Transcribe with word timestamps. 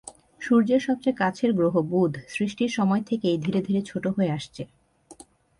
সূর্যের 0.41 0.81
সবচেয়ে 0.87 1.19
কাছের 1.19 1.51
গ্রহ 1.53 1.75
বুধ 1.81 2.13
সৃষ্টির 2.27 2.71
সময় 2.71 3.03
থেকেই 3.05 3.37
ধীরে 3.37 3.59
ধীরে 3.61 3.81
ছোট 3.81 4.03
হয়ে 4.07 4.33
আসছে। 4.37 4.63